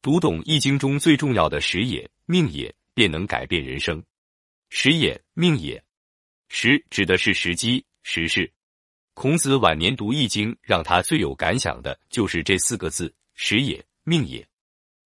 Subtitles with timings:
[0.00, 4.00] 读懂《易经》中最重要的时也、命也，便能改变人生。
[4.68, 5.82] 时也、命也，
[6.48, 8.50] 时指的是时机、时事。
[9.14, 14.46] 孔子晚年读《易经》，让他最有感想的就是这四个字：时也、命也。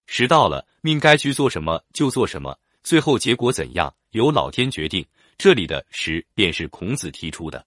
[0.06, 5.06] 时到了，命该去做什么就做什么，最后结果怎样由老天决定。
[5.38, 7.66] 这里的时便是孔子提出的，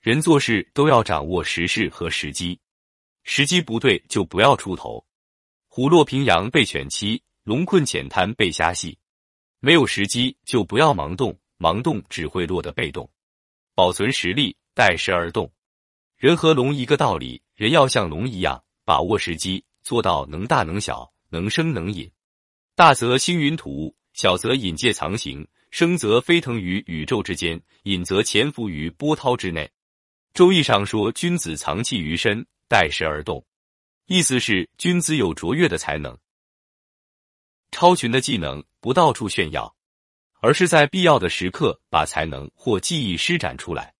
[0.00, 2.58] 人做事都要掌握时势和时机，
[3.22, 5.04] 时机不对就不要出头。
[5.76, 8.96] 虎落平阳被犬欺，龙困浅滩被虾戏。
[9.58, 13.10] 没有时机就不要盲动，盲动只会落得被动。
[13.74, 15.52] 保存实力，待时而动。
[16.16, 22.08] 人和龙一个道理，人要像龙一样把握时机，做到能大能小，能生能隐。
[22.76, 29.68] 大则星云吐雾，小则隐介藏形，生则飞腾于宇宙之间，隐则潜伏于波涛之内。
[30.34, 33.44] 周易上说：“君子藏器于身，待时而动。”
[34.06, 36.16] 意思是，君子有卓越的才能、
[37.70, 39.74] 超群的技能，不到处炫耀，
[40.40, 43.94] 而是在必要的时刻把才能或技艺施展出来。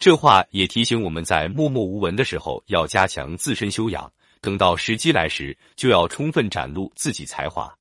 [0.00, 7.72] 这话也提醒我们在默默无闻的时候要加强自身修养，等到时机来时，就要充分展露自己才华。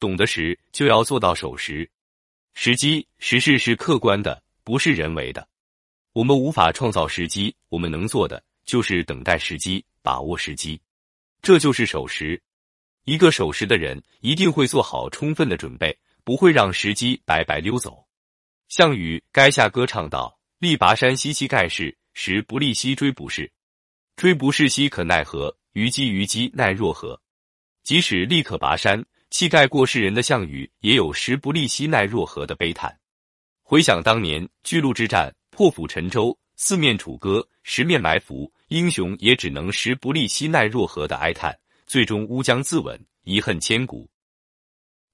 [0.00, 1.88] 懂得时，就要做到守时。
[2.52, 5.46] 时机、时事是客观的，不是人为的。
[6.12, 10.80] 我们无法创造时机，我们能做的就是等待时机，把握时机。
[11.46, 12.42] 这就是守时。
[13.04, 18.04] 一个守时的人一定会做好充分的准备，不会让时机白白溜走。
[18.68, 23.48] 项羽垓下歌唱道：“力拔山兮气盖世，时不利兮骓不逝。
[24.16, 25.56] 骓不逝兮可奈何？
[25.74, 27.22] 虞姬虞姬奈若何？”
[27.84, 32.98] 即使力可拔山，气盖过世人的项羽，也有时不利兮奈若何的悲叹。
[33.62, 38.52] 回想当年巨鹿之战，破釜沉舟，四面楚歌，十面埋伏。
[38.68, 44.10] 英雄也只能时不利兮奈若何的哀叹，最终乌江自刎，遗恨千古。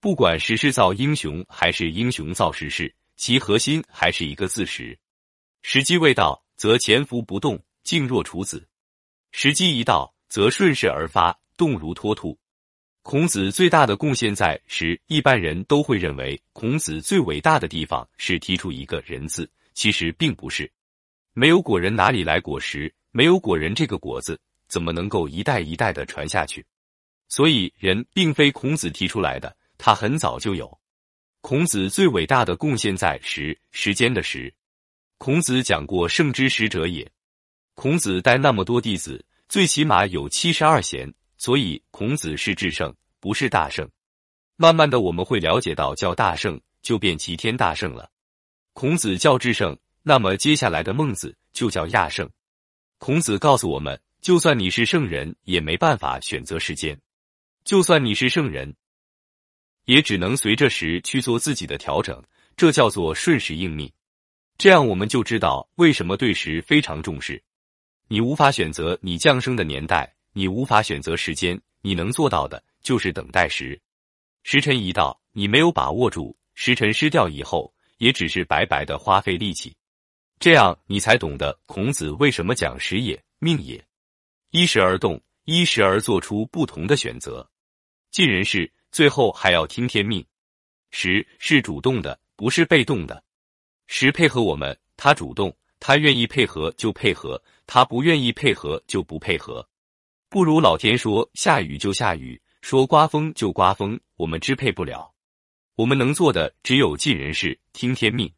[0.01, 4.99] 不管时势造英雄，还是英雄造时势，其核心还是一个字时。
[5.61, 8.59] 时机未到，则潜伏不动，静若处子；
[9.33, 12.39] 时机一到，则顺势而发，动如脱兔。
[13.03, 20.73] 孔子最大的贡献在时，一般人都会认为孔子最伟大的地方是提出一个人字，其实并不是。
[21.35, 22.93] 没有果仁，哪里来果实？
[23.13, 26.65] 没有果仁这个果子，怎么能够一代一代的传下去？
[27.29, 30.79] 所以，人并非孔子提出来的，他很早就有。
[31.41, 34.53] 孔子最伟大的贡献在时，时间的时。
[35.19, 37.11] 孔子讲过“圣之时者也”。
[37.75, 43.89] 孔子带那么多弟子，最起码有七十二贤，所以孔子是至圣，不是大圣。
[44.57, 48.11] 慢慢的，我们会了解到，叫大圣就变齐天大圣了。
[48.73, 52.29] 孔子叫至圣，那么接下来的孟子就叫亚圣。
[53.05, 56.95] 孔子告诉我们，就算你是圣人，也没办法选择时间；
[57.65, 58.73] 就算你是圣人，
[59.87, 62.23] 也只能随着时去做自己的调整。
[62.57, 63.91] 这叫做顺时应命。
[64.57, 67.43] 这样我们就知道为什么对时非常重视。
[68.07, 73.77] 你无法选择你降生的年代，你无法选择时间，你能做到的就是等待时。
[74.45, 79.75] 时辰一到，你没有把握住，时辰失掉以后，也只是白白的花费力气。
[80.43, 83.81] 这样你才懂得孔子为什么讲时也命也，
[84.51, 87.49] 依时而动，依时而做出不同的选择。
[88.11, 90.27] 尽人事，最后还要听天命。
[90.91, 93.23] 时是主动的，不是被动的。
[93.87, 99.65] 时配合我们，他主动，他愿意配合就配合，他不愿意配合就不配合。
[100.29, 105.15] 不如老天说下雨就下雨，说刮风就刮风，我们支配不了。
[105.77, 108.29] 我们能做的只有尽人事，听天命。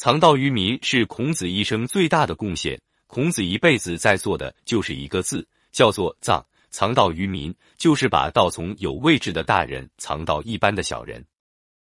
[0.00, 2.80] 藏道于民是孔子一生最大的贡献。
[3.06, 6.42] 孔子一辈子在做的就是一个字，叫做藏。
[6.70, 11.22] 藏道于民，就是把道从有位置的大人藏到一般的小人。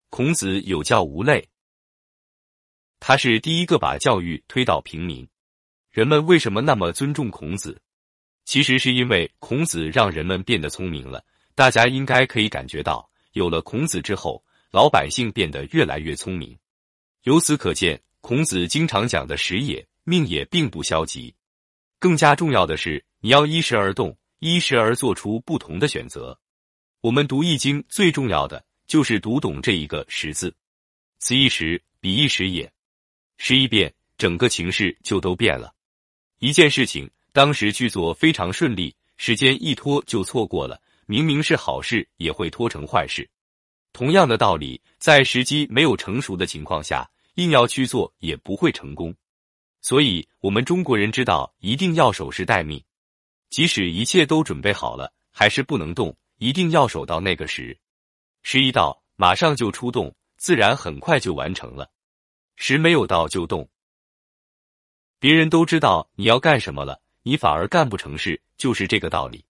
[0.09, 1.47] 孔子有教无类，
[2.99, 5.27] 他是第一个把教育推到平民。
[5.91, 7.79] 人们为什么那么尊重孔子？
[8.45, 11.23] 其实是因为孔子让人们变得聪明了。
[11.53, 16.57] 大家应该可以感觉到，有了孔子之后，老百姓变得越来越聪明。
[17.21, 18.01] 由此可见。
[18.27, 21.33] 孔子经常讲的时也命也并不消极，
[21.97, 26.37] 更加重要的是你要依时而动，依时而做出不同的选择。
[26.99, 30.53] 我们读易经最重要的就是读懂这一个时字，
[31.19, 32.69] 此一时，彼一时也。
[33.37, 35.73] 时一变，整个情势就都变了。
[36.39, 43.25] 一件事情当时去做非常顺利，时间一拖就错过了，明明是好事也会拖成坏事。
[43.93, 47.09] 同样的道理，在时机没有成熟的情况下。
[47.37, 49.15] 硬要去做也不会成功，
[49.81, 52.83] 所以我们中国人知道一定要守时待命，
[53.51, 57.77] 即使一切都准备好了，还是不能动，一定要守到那个时。
[58.41, 61.87] 时一到，马上就出动，自然很快就完成了。
[62.55, 63.69] 时没有到就动，
[65.19, 69.45] 别人都知道你要干什么了，你反而干不成事，就是这个道理。